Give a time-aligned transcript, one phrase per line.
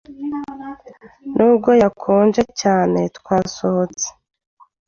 [1.35, 4.07] Nubwo hakonje cyane, twasohotse.